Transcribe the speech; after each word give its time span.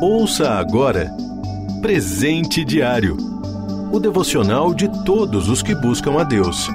Ouça 0.00 0.50
agora 0.50 1.10
Presente 1.80 2.62
Diário 2.64 3.16
o 3.90 3.98
devocional 3.98 4.74
de 4.74 4.88
todos 5.04 5.48
os 5.48 5.62
que 5.62 5.74
buscam 5.74 6.20
a 6.20 6.24
Deus. 6.24 6.68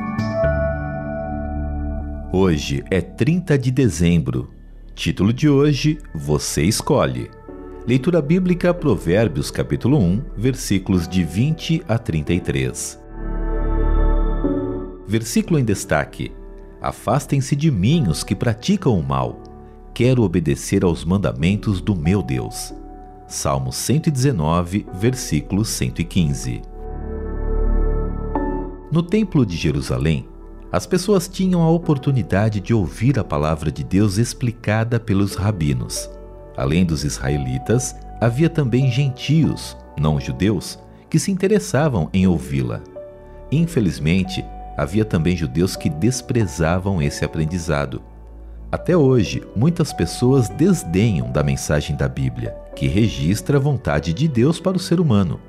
Hoje 2.31 2.83
é 2.89 3.01
30 3.01 3.59
de 3.59 3.69
dezembro. 3.69 4.49
Título 4.95 5.31
de 5.31 5.47
hoje: 5.47 5.99
Você 6.15 6.63
escolhe. 6.63 7.29
Leitura 7.85 8.21
bíblica 8.21 8.73
Provérbios 8.73 9.51
capítulo 9.51 9.99
1, 9.99 10.21
versículos 10.37 11.07
de 11.07 11.23
20 11.23 11.83
a 11.87 11.99
33. 11.99 12.99
Versículo 15.05 15.59
em 15.59 15.65
destaque: 15.65 16.31
Afastem-se 16.81 17.55
de 17.55 17.69
mim 17.69 18.07
os 18.07 18.23
que 18.23 18.33
praticam 18.33 18.97
o 18.97 19.03
mal. 19.03 19.43
Quero 19.93 20.23
obedecer 20.23 20.83
aos 20.83 21.03
mandamentos 21.03 21.81
do 21.81 21.95
meu 21.95 22.23
Deus. 22.23 22.73
Salmo 23.31 23.71
119, 23.71 24.85
versículo 24.93 25.63
115. 25.63 26.61
No 28.91 29.01
Templo 29.01 29.45
de 29.45 29.55
Jerusalém, 29.55 30.27
as 30.69 30.85
pessoas 30.85 31.29
tinham 31.29 31.61
a 31.61 31.69
oportunidade 31.69 32.59
de 32.59 32.73
ouvir 32.73 33.17
a 33.17 33.23
palavra 33.23 33.71
de 33.71 33.85
Deus 33.85 34.17
explicada 34.17 34.99
pelos 34.99 35.35
rabinos. 35.35 36.09
Além 36.57 36.83
dos 36.83 37.05
israelitas, 37.05 37.95
havia 38.19 38.49
também 38.49 38.91
gentios, 38.91 39.77
não 39.97 40.19
judeus, 40.19 40.77
que 41.09 41.17
se 41.17 41.31
interessavam 41.31 42.09
em 42.13 42.27
ouvi-la. 42.27 42.81
Infelizmente, 43.49 44.43
havia 44.77 45.05
também 45.05 45.37
judeus 45.37 45.77
que 45.77 45.89
desprezavam 45.89 47.01
esse 47.01 47.23
aprendizado. 47.23 48.01
Até 48.69 48.95
hoje, 48.95 49.41
muitas 49.55 49.93
pessoas 49.93 50.49
desdenham 50.49 51.31
da 51.31 51.41
mensagem 51.41 51.95
da 51.95 52.09
Bíblia, 52.09 52.60
que 52.75 52.87
registra 52.87 53.57
a 53.57 53.59
vontade 53.59 54.13
de 54.13 54.27
Deus 54.27 54.59
para 54.59 54.77
o 54.77 54.79
ser 54.79 54.99
humano. 54.99 55.39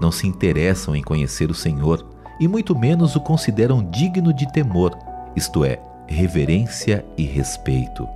Não 0.00 0.12
se 0.12 0.26
interessam 0.26 0.94
em 0.94 1.02
conhecer 1.02 1.50
o 1.50 1.54
Senhor 1.54 2.06
e 2.40 2.46
muito 2.46 2.78
menos 2.78 3.16
o 3.16 3.20
consideram 3.20 3.82
digno 3.90 4.32
de 4.32 4.50
temor, 4.52 4.96
isto 5.34 5.64
é, 5.64 5.80
reverência 6.06 7.04
e 7.16 7.24
respeito. 7.24 8.08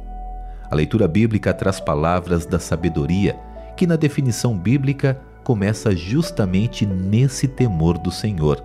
A 0.71 0.75
leitura 0.75 1.07
bíblica 1.07 1.53
traz 1.53 1.81
palavras 1.81 2.47
da 2.47 2.59
sabedoria, 2.59 3.39
que 3.77 3.87
na 3.87 3.97
definição 3.97 4.57
bíblica 4.57 5.21
começa 5.45 5.95
justamente 5.95 6.87
nesse 6.87 7.49
temor 7.49 7.99
do 7.99 8.11
Senhor. 8.11 8.65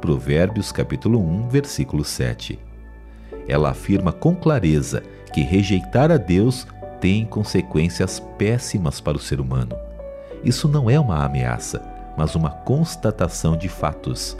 Provérbios 0.00 0.72
capítulo 0.72 1.20
1, 1.20 1.48
versículo 1.48 2.04
7. 2.04 2.58
Ela 3.46 3.70
afirma 3.70 4.12
com 4.12 4.34
clareza 4.34 5.02
que 5.32 5.42
rejeitar 5.42 6.10
a 6.10 6.16
Deus 6.16 6.66
tem 7.00 7.24
consequências 7.24 8.20
péssimas 8.38 9.00
para 9.00 9.16
o 9.16 9.20
ser 9.20 9.40
humano. 9.40 9.76
Isso 10.44 10.68
não 10.68 10.88
é 10.88 10.98
uma 10.98 11.24
ameaça, 11.24 11.82
mas 12.16 12.34
uma 12.34 12.50
constatação 12.50 13.56
de 13.56 13.68
fatos. 13.68 14.36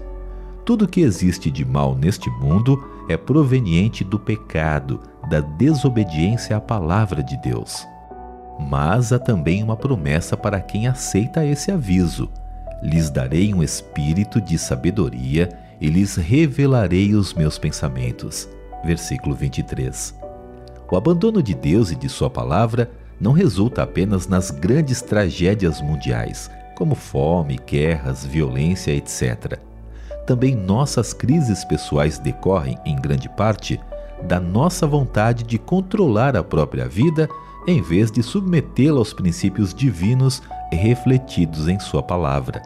Tudo 0.64 0.88
que 0.88 1.00
existe 1.00 1.50
de 1.50 1.64
mal 1.64 1.94
neste 1.94 2.28
mundo 2.30 2.82
é 3.08 3.16
proveniente 3.16 4.02
do 4.02 4.18
pecado, 4.18 5.00
da 5.30 5.40
desobediência 5.40 6.56
à 6.56 6.60
palavra 6.60 7.22
de 7.22 7.36
Deus. 7.36 7.86
Mas 8.58 9.12
há 9.12 9.18
também 9.18 9.62
uma 9.62 9.76
promessa 9.76 10.36
para 10.36 10.60
quem 10.60 10.88
aceita 10.88 11.44
esse 11.44 11.70
aviso: 11.70 12.28
lhes 12.82 13.10
darei 13.10 13.54
um 13.54 13.62
espírito 13.62 14.40
de 14.40 14.58
sabedoria 14.58 15.48
e 15.80 15.88
lhes 15.88 16.16
revelarei 16.16 17.14
os 17.14 17.34
meus 17.34 17.58
pensamentos. 17.58 18.48
Versículo 18.84 19.34
23. 19.34 20.25
O 20.90 20.96
abandono 20.96 21.42
de 21.42 21.54
Deus 21.54 21.90
e 21.90 21.96
de 21.96 22.08
Sua 22.08 22.30
palavra 22.30 22.90
não 23.20 23.32
resulta 23.32 23.82
apenas 23.82 24.26
nas 24.28 24.50
grandes 24.50 25.02
tragédias 25.02 25.80
mundiais, 25.80 26.50
como 26.76 26.94
fome, 26.94 27.58
guerras, 27.66 28.24
violência, 28.24 28.92
etc 28.92 29.58
também 30.26 30.56
nossas 30.56 31.12
crises 31.12 31.64
pessoais 31.64 32.18
decorrem, 32.18 32.76
em 32.84 32.96
grande 32.96 33.28
parte, 33.28 33.80
da 34.22 34.40
nossa 34.40 34.86
vontade 34.86 35.44
de 35.44 35.56
controlar 35.56 36.36
a 36.36 36.42
própria 36.42 36.88
vida 36.88 37.28
em 37.66 37.80
vez 37.80 38.10
de 38.10 38.22
submetê-la 38.22 38.98
aos 38.98 39.12
princípios 39.12 39.72
divinos 39.72 40.42
refletidos 40.72 41.68
em 41.68 41.78
Sua 41.78 42.02
palavra. 42.02 42.60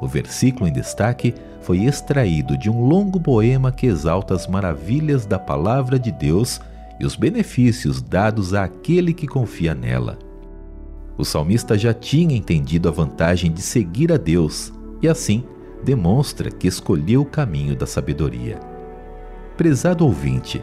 O 0.00 0.06
versículo 0.06 0.68
em 0.68 0.72
destaque 0.72 1.34
foi 1.62 1.84
extraído 1.84 2.56
de 2.56 2.70
um 2.70 2.86
longo 2.86 3.18
poema 3.18 3.72
que 3.72 3.86
exalta 3.86 4.34
as 4.34 4.46
maravilhas 4.46 5.26
da 5.26 5.38
palavra 5.38 5.98
de 5.98 6.12
Deus 6.12 6.60
e 6.98 7.06
os 7.06 7.16
benefícios 7.16 8.00
dados 8.00 8.54
àquele 8.54 9.12
que 9.12 9.26
confia 9.26 9.74
nela. 9.74 10.18
O 11.18 11.24
salmista 11.24 11.78
já 11.78 11.94
tinha 11.94 12.36
entendido 12.36 12.88
a 12.88 12.92
vantagem 12.92 13.50
de 13.52 13.62
seguir 13.62 14.12
a 14.12 14.16
Deus 14.16 14.72
e, 15.00 15.08
assim, 15.08 15.44
demonstra 15.82 16.50
que 16.50 16.66
escolheu 16.66 17.22
o 17.22 17.26
caminho 17.26 17.76
da 17.76 17.86
sabedoria. 17.86 18.58
Prezado 19.56 20.04
ouvinte, 20.04 20.62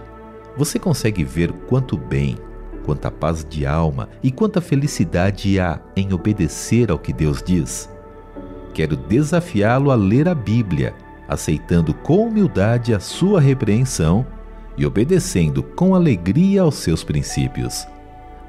você 0.55 0.77
consegue 0.77 1.23
ver 1.23 1.51
quanto 1.67 1.97
bem, 1.97 2.37
quanta 2.85 3.09
paz 3.09 3.45
de 3.47 3.65
alma 3.65 4.09
e 4.21 4.31
quanta 4.31 4.61
felicidade 4.61 5.59
há 5.59 5.79
em 5.95 6.13
obedecer 6.13 6.91
ao 6.91 6.99
que 6.99 7.11
Deus 7.11 7.41
diz? 7.41 7.89
Quero 8.73 8.95
desafiá-lo 8.95 9.89
a 9.91 9.95
ler 9.95 10.27
a 10.27 10.35
Bíblia, 10.35 10.93
aceitando 11.27 11.93
com 11.93 12.27
humildade 12.27 12.93
a 12.93 12.99
sua 12.99 13.39
repreensão 13.39 14.25
e 14.77 14.85
obedecendo 14.85 15.61
com 15.61 15.95
alegria 15.95 16.61
aos 16.61 16.75
seus 16.75 17.03
princípios. 17.03 17.87